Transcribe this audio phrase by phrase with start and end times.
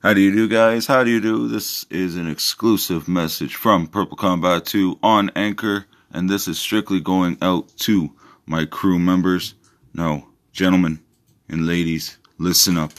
[0.00, 0.86] How do you do, guys?
[0.86, 1.48] How do you do?
[1.48, 7.00] This is an exclusive message from Purple Combat 2 on Anchor, and this is strictly
[7.00, 8.12] going out to
[8.46, 9.54] my crew members.
[9.92, 11.00] No, gentlemen
[11.48, 12.92] and ladies, listen up.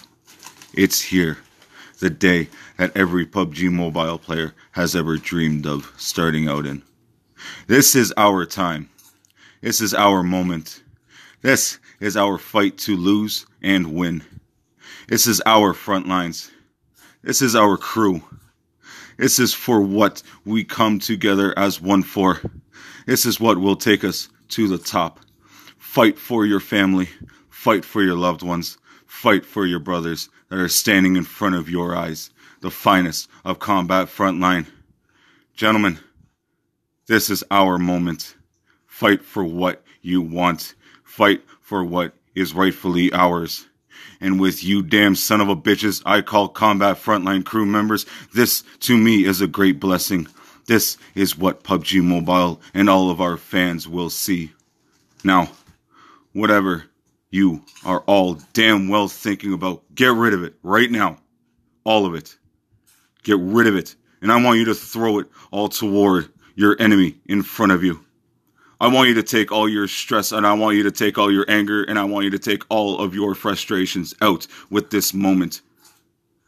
[0.73, 1.37] It's here.
[1.99, 6.83] The day that every PUBG mobile player has ever dreamed of starting out in.
[7.67, 8.89] This is our time.
[9.61, 10.83] This is our moment.
[11.41, 14.21] This is our fight to lose and win.
[15.07, 16.51] This is our front lines.
[17.21, 18.21] This is our crew.
[19.17, 22.41] This is for what we come together as one for.
[23.05, 25.19] This is what will take us to the top.
[25.77, 27.09] Fight for your family.
[27.49, 28.77] Fight for your loved ones.
[29.05, 32.29] Fight for your brothers that are standing in front of your eyes.
[32.61, 34.67] The finest of combat frontline.
[35.55, 35.99] Gentlemen,
[37.07, 38.35] this is our moment.
[38.87, 40.75] Fight for what you want.
[41.03, 43.68] Fight for what is rightfully ours.
[44.21, 48.63] And with you damn son of a bitches I call combat frontline crew members, this
[48.81, 50.27] to me is a great blessing.
[50.65, 54.51] This is what PUBG Mobile and all of our fans will see.
[55.23, 55.49] Now,
[56.33, 56.85] whatever
[57.31, 61.17] you are all damn well thinking about, get rid of it right now.
[61.83, 62.37] All of it.
[63.23, 63.95] Get rid of it.
[64.21, 68.05] And I want you to throw it all toward your enemy in front of you.
[68.81, 71.31] I want you to take all your stress and I want you to take all
[71.31, 75.13] your anger and I want you to take all of your frustrations out with this
[75.13, 75.61] moment.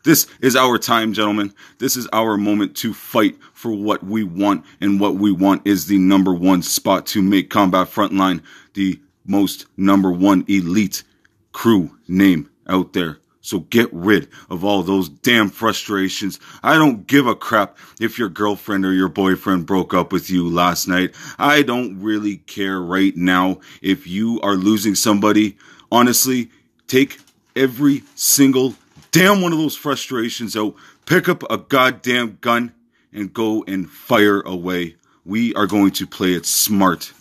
[0.03, 1.53] This is our time, gentlemen.
[1.77, 4.65] This is our moment to fight for what we want.
[4.79, 8.41] And what we want is the number one spot to make Combat Frontline
[8.73, 11.03] the most number one elite
[11.51, 13.19] crew name out there.
[13.41, 16.39] So get rid of all those damn frustrations.
[16.61, 20.47] I don't give a crap if your girlfriend or your boyfriend broke up with you
[20.47, 21.15] last night.
[21.39, 25.57] I don't really care right now if you are losing somebody.
[25.91, 26.51] Honestly,
[26.87, 27.19] take
[27.55, 28.75] every single
[29.11, 30.75] damn one of those frustrations out.
[31.07, 32.73] Pick up a goddamn gun
[33.11, 34.97] and go and fire away.
[35.25, 37.11] We are going to play it smart.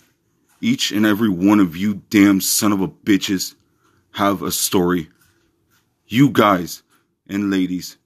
[0.61, 3.55] Each and every one of you damn son of a bitches
[4.13, 5.09] have a story
[6.11, 6.83] you guys
[7.27, 7.97] and ladies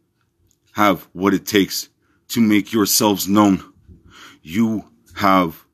[0.73, 1.89] have what it takes
[2.27, 3.63] to make yourselves known.
[4.43, 4.85] You
[5.15, 5.65] have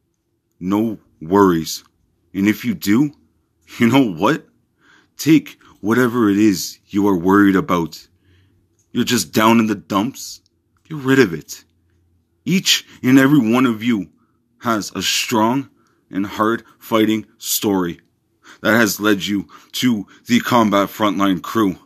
[0.59, 1.83] no worries.
[2.33, 3.11] And if you do,
[3.79, 4.47] you know what?
[5.17, 8.07] Take whatever it is you are worried about.
[8.91, 10.41] You're just down in the dumps.
[10.87, 11.65] Get rid of it.
[12.45, 14.09] Each and every one of you
[14.59, 15.69] has a strong
[16.09, 17.99] and hard fighting story
[18.61, 21.77] that has led you to the combat frontline crew.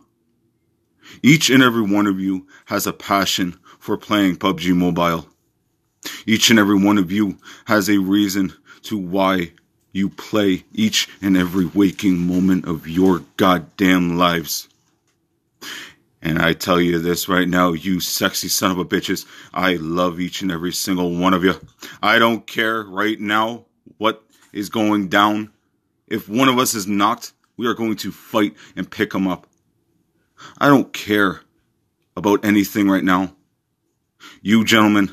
[1.21, 5.27] Each and every one of you has a passion for playing PUBG Mobile.
[6.25, 9.51] Each and every one of you has a reason to why
[9.91, 14.67] you play each and every waking moment of your goddamn lives.
[16.21, 20.19] And I tell you this right now, you sexy son of a bitches, I love
[20.19, 21.53] each and every single one of you.
[22.01, 23.65] I don't care right now
[23.99, 25.51] what is going down.
[26.07, 29.47] If one of us is knocked, we are going to fight and pick him up.
[30.57, 31.41] I don't care
[32.15, 33.35] about anything right now.
[34.41, 35.11] You gentlemen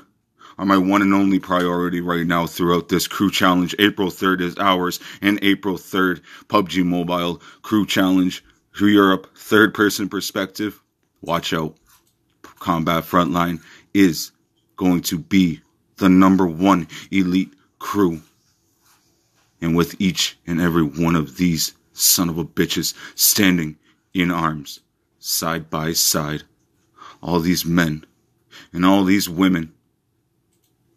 [0.58, 3.74] are my one and only priority right now throughout this crew challenge.
[3.78, 8.44] April 3rd is ours and April 3rd PUBG Mobile crew challenge
[8.76, 10.80] through Europe third person perspective.
[11.20, 11.76] Watch out.
[12.42, 13.60] Combat Frontline
[13.92, 14.32] is
[14.76, 15.60] going to be
[15.96, 18.20] the number one elite crew.
[19.60, 23.76] And with each and every one of these son of a bitches standing
[24.14, 24.80] in arms
[25.22, 26.42] side by side,
[27.22, 28.04] all these men
[28.72, 29.72] and all these women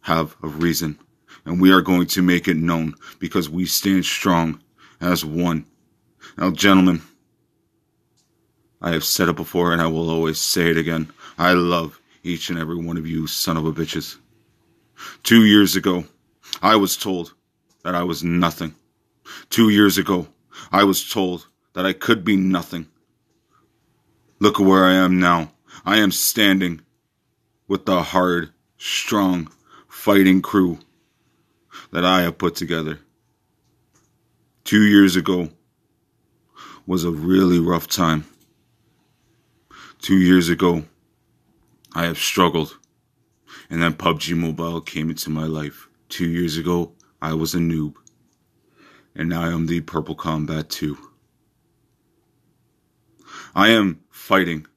[0.02, 0.98] have a reason.
[1.46, 4.60] And we are going to make it known because we stand strong
[5.00, 5.68] as one.
[6.40, 7.04] Now, gentlemen,
[8.82, 11.12] I have said it before and I will always say it again.
[11.38, 14.18] I love each and every one of you son of a bitches.
[15.22, 16.04] Two years ago,
[16.64, 17.36] I was told
[17.84, 18.74] that I was nothing.
[19.52, 20.28] Two years ago,
[20.72, 22.88] I was told that I could be nothing.
[24.40, 25.52] Look where I am now.
[25.86, 26.82] I am standing
[27.68, 29.50] with the hard, strong,
[29.88, 30.80] fighting crew
[31.92, 33.00] that I have put together.
[34.66, 35.50] Two years ago
[36.86, 38.26] was a really rough time.
[40.02, 40.84] Two years ago,
[41.94, 42.78] I have struggled.
[43.70, 45.88] And then PUBG Mobile came into my life.
[46.10, 47.96] Two years ago, I was a noob.
[49.16, 50.98] And now I am the Purple Combat 2.
[53.58, 54.68] I am fighting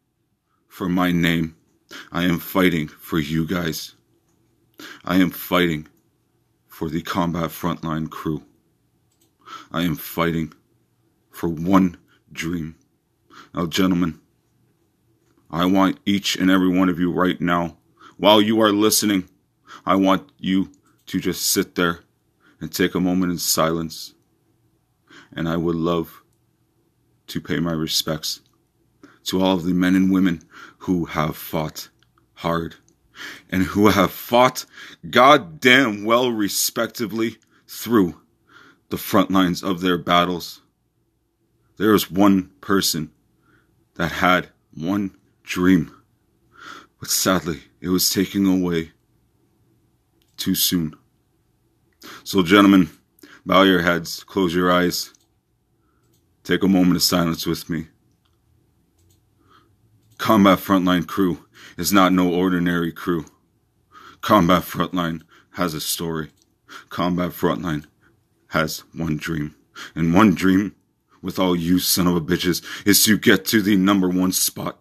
[0.69, 1.57] for my name.
[2.13, 3.97] I am fighting for you guys.
[5.05, 5.89] I am fighting
[6.69, 8.45] for the combat frontline crew.
[9.73, 10.53] I am fighting
[11.33, 11.97] for one
[12.31, 12.77] dream.
[13.53, 14.21] Now, gentlemen,
[15.51, 17.79] I want each and every one of you right now,
[18.17, 19.29] while you are listening,
[19.87, 20.71] I want you
[21.07, 22.05] to just sit there
[22.61, 24.15] and take a moment in silence.
[25.33, 26.23] And I would love
[27.27, 28.41] to pay my respects
[29.29, 30.43] to all of the men and women
[30.79, 31.91] who have fought
[32.35, 32.77] hard
[33.51, 34.65] and who have fought
[35.11, 37.37] goddamn well respectively
[37.67, 38.19] through
[38.89, 40.63] the front lines of their battles.
[41.77, 43.13] There was one person
[43.97, 45.95] that had one dream,
[46.99, 48.93] but sadly it was taken away
[50.39, 50.95] too soon.
[52.25, 52.89] So, gentlemen,
[53.45, 55.13] bow your heads, close your eyes,
[56.45, 57.89] take a moment of silence with me.
[60.19, 63.25] Combat Frontline crew is not no ordinary crew.
[64.21, 65.23] Combat Frontline
[65.53, 66.31] has a story.
[66.89, 67.85] Combat Frontline
[68.49, 69.55] has one dream.
[69.95, 70.75] And one dream
[71.23, 74.79] with all you son of a bitches is to get to the number one spot.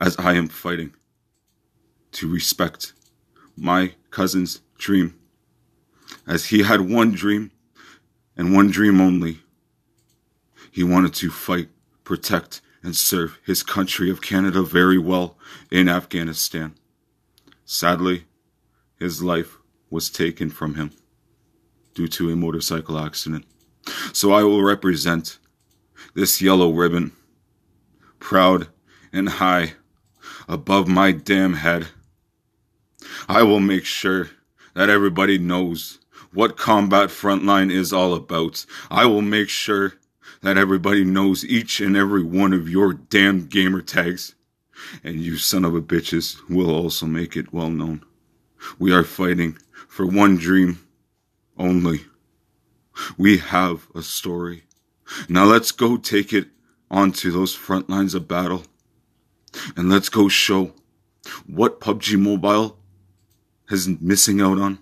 [0.00, 0.94] As I am fighting
[2.10, 2.92] to respect
[3.56, 5.16] my cousin's dream.
[6.26, 7.52] As he had one dream
[8.36, 9.38] and one dream only.
[10.72, 11.68] He wanted to fight,
[12.02, 15.36] protect, and serve his country of Canada very well
[15.70, 16.74] in Afghanistan.
[17.64, 18.24] Sadly,
[18.98, 19.56] his life
[19.90, 20.90] was taken from him
[21.94, 23.44] due to a motorcycle accident.
[24.12, 25.38] So I will represent
[26.14, 27.12] this yellow ribbon,
[28.18, 28.68] proud
[29.12, 29.74] and high
[30.48, 31.88] above my damn head.
[33.28, 34.30] I will make sure
[34.74, 35.98] that everybody knows
[36.32, 38.64] what Combat Frontline is all about.
[38.90, 39.94] I will make sure
[40.42, 44.34] that everybody knows each and every one of your damn gamer tags.
[45.02, 48.04] And you son of a bitches will also make it well known.
[48.78, 49.56] We are fighting
[49.88, 50.84] for one dream
[51.56, 52.02] only.
[53.16, 54.64] We have a story.
[55.28, 56.48] Now let's go take it
[56.90, 58.64] onto those front lines of battle.
[59.76, 60.72] And let's go show
[61.46, 62.78] what PUBG Mobile
[63.68, 64.78] has missing out on.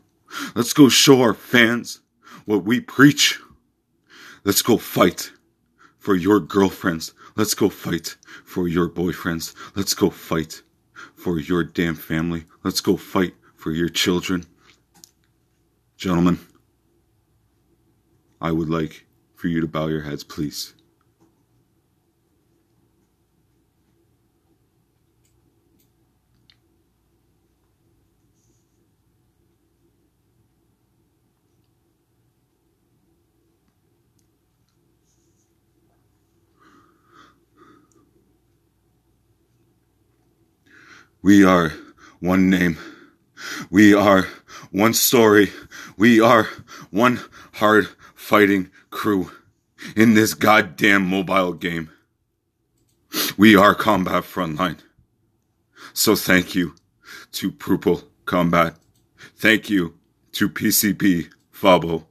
[0.54, 2.00] Let's go show our fans
[2.46, 3.38] what we preach.
[4.44, 5.32] Let's go fight
[6.10, 7.14] for your girlfriends.
[7.36, 9.54] Let's go fight for your boyfriends.
[9.76, 10.60] Let's go fight
[11.14, 12.46] for your damn family.
[12.64, 14.44] Let's go fight for your children.
[15.96, 16.40] Gentlemen,
[18.40, 20.74] I would like for you to bow your heads, please.
[41.22, 41.74] We are
[42.20, 42.78] one name.
[43.70, 44.26] We are
[44.70, 45.50] one story.
[45.98, 46.48] We are
[46.90, 47.20] one
[47.54, 49.30] hard fighting crew
[49.94, 51.90] in this goddamn mobile game.
[53.36, 54.78] We are Combat Frontline.
[55.92, 56.74] So thank you
[57.32, 58.76] to Purple Combat.
[59.36, 59.98] Thank you
[60.32, 62.04] to PCB Fabo.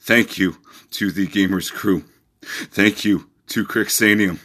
[0.00, 0.56] Thank you
[0.92, 2.04] to the Gamers crew.
[2.42, 4.40] Thank you to Crixanium.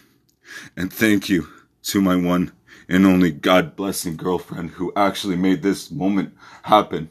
[0.77, 1.47] And thank you
[1.83, 2.51] to my one
[2.91, 7.09] and only God blessing girlfriend who actually made this moment happen.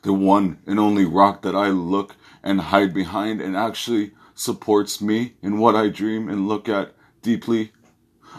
[0.00, 5.34] The one and only rock that I look and hide behind and actually supports me
[5.42, 7.72] in what I dream and look at deeply.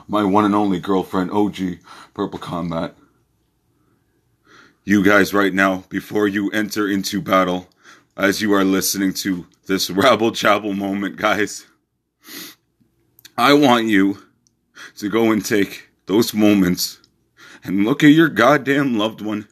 [0.07, 1.77] My one and only girlfriend, OG
[2.15, 2.95] Purple Combat.
[4.83, 7.67] You guys, right now, before you enter into battle,
[8.15, 11.67] as you are listening to this rabble chabble moment, guys,
[13.37, 14.23] I want you
[14.95, 16.99] to go and take those moments
[17.63, 19.47] and look at your goddamn loved one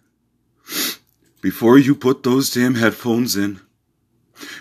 [1.42, 3.60] before you put those damn headphones in.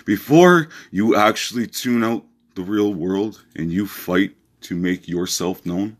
[0.05, 2.23] Before you actually tune out
[2.55, 5.97] the real world and you fight to make yourself known,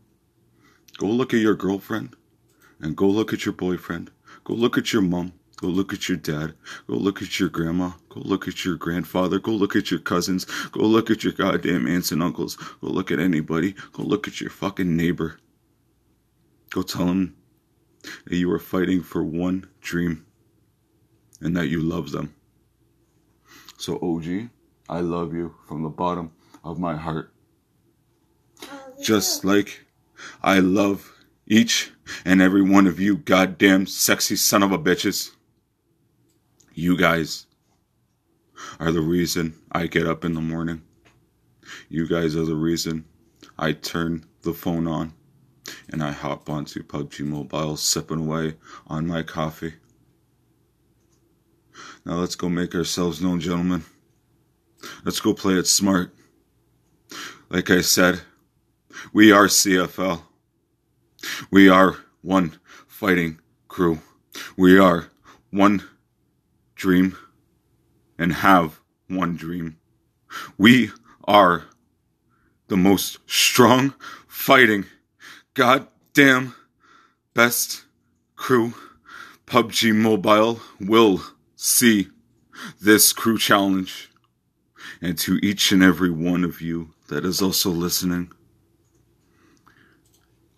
[0.98, 2.14] go look at your girlfriend
[2.80, 4.10] and go look at your boyfriend.
[4.44, 5.32] Go look at your mom.
[5.56, 6.54] Go look at your dad.
[6.86, 7.92] Go look at your grandma.
[8.10, 9.38] Go look at your grandfather.
[9.38, 10.44] Go look at your cousins.
[10.70, 12.56] Go look at your goddamn aunts and uncles.
[12.56, 13.74] Go look at anybody.
[13.92, 15.38] Go look at your fucking neighbor.
[16.70, 17.36] Go tell them
[18.26, 20.26] that you are fighting for one dream
[21.40, 22.34] and that you love them.
[23.78, 24.48] So, OG,
[24.88, 26.32] I love you from the bottom
[26.64, 27.32] of my heart.
[29.02, 29.84] Just oh, like
[30.42, 31.12] I love
[31.46, 31.92] each
[32.24, 35.32] and every one of you goddamn sexy son of a bitches.
[36.72, 37.46] You guys
[38.80, 40.82] are the reason I get up in the morning.
[41.88, 43.04] You guys are the reason
[43.58, 45.12] I turn the phone on
[45.88, 48.54] and I hop onto PUBG Mobile, sipping away
[48.86, 49.74] on my coffee.
[52.04, 53.84] Now let's go make ourselves known, gentlemen.
[55.04, 56.14] Let's go play it smart.
[57.48, 58.20] Like I said,
[59.12, 60.22] we are CFL.
[61.50, 64.00] We are one fighting crew.
[64.56, 65.10] We are
[65.50, 65.82] one
[66.74, 67.16] dream
[68.18, 69.78] and have one dream.
[70.58, 70.90] We
[71.24, 71.64] are
[72.68, 73.94] the most strong
[74.26, 74.86] fighting
[75.56, 76.54] goddamn
[77.32, 77.86] best
[78.36, 78.74] crew.
[79.46, 81.22] PUBG Mobile will
[81.56, 82.08] see
[82.78, 84.10] this crew challenge.
[85.00, 88.30] And to each and every one of you that is also listening,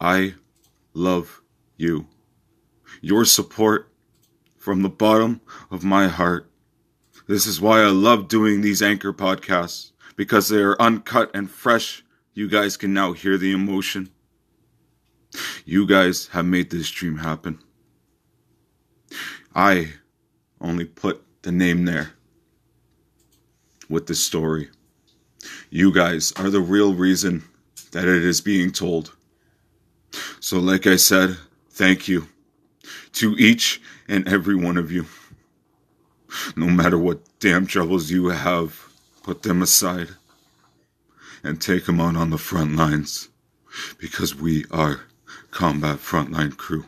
[0.01, 0.35] I
[0.95, 1.43] love
[1.77, 2.09] you.
[3.01, 3.93] Your support
[4.57, 5.41] from the bottom
[5.71, 6.51] of my heart.
[7.29, 12.05] This is why I love doing these anchor podcasts because they are uncut and fresh.
[12.35, 14.11] You guys can now hear the emotion.
[15.65, 17.59] You guys have made this dream happen.
[19.55, 19.93] I
[20.61, 22.13] only put the name there
[23.89, 24.69] with the story.
[25.71, 27.45] You guys are the real reason
[27.93, 29.15] that it is being told.
[30.41, 31.37] So, like I said,
[31.71, 32.29] thank you
[33.15, 35.07] to each and every one of you.
[36.57, 38.89] No matter what damn troubles you have,
[39.23, 40.09] put them aside
[41.43, 43.29] and take them out on the front lines
[43.99, 45.03] because we are
[45.51, 46.85] combat frontline crew.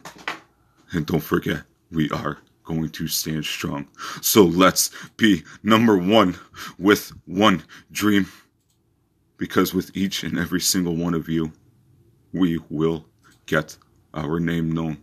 [0.92, 3.88] And don't forget, we are going to stand strong.
[4.20, 6.36] So let's be number one
[6.78, 8.26] with one dream.
[9.36, 11.52] Because with each and every single one of you,
[12.32, 13.06] we will
[13.46, 13.76] get
[14.14, 14.98] our name known.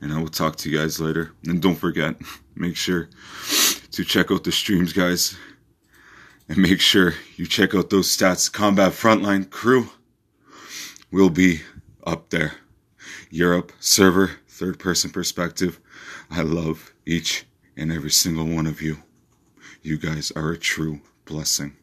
[0.00, 1.32] And I will talk to you guys later.
[1.46, 2.16] And don't forget,
[2.54, 3.08] make sure
[3.90, 5.36] to check out the streams, guys.
[6.48, 8.50] And make sure you check out those stats.
[8.50, 9.88] Combat Frontline Crew
[11.10, 11.62] will be
[12.06, 12.52] up there.
[13.30, 15.80] Europe server, third person perspective.
[16.30, 17.44] I love each
[17.76, 19.02] and every single one of you.
[19.82, 21.76] You guys are a true blessing.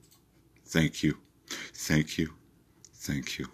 [0.65, 1.17] Thank you.
[1.47, 2.33] Thank you.
[2.93, 3.47] Thank you.